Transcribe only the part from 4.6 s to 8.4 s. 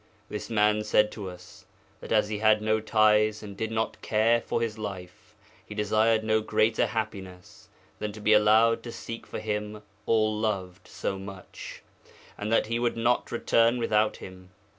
life, he desired no greater happiness than to be